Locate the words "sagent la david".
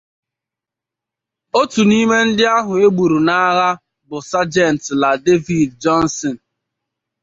4.29-5.69